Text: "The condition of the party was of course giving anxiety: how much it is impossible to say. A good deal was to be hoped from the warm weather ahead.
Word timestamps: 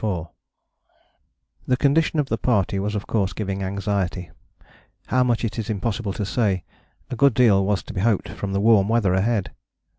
"The 1.67 1.77
condition 1.77 2.17
of 2.19 2.27
the 2.27 2.39
party 2.39 2.79
was 2.79 2.95
of 2.95 3.05
course 3.05 3.33
giving 3.33 3.61
anxiety: 3.61 4.31
how 5.05 5.23
much 5.23 5.45
it 5.45 5.59
is 5.59 5.69
impossible 5.69 6.13
to 6.13 6.25
say. 6.25 6.63
A 7.11 7.15
good 7.15 7.35
deal 7.35 7.63
was 7.63 7.83
to 7.83 7.93
be 7.93 8.01
hoped 8.01 8.29
from 8.29 8.51
the 8.51 8.59
warm 8.61 8.89
weather 8.89 9.13
ahead. 9.13 9.51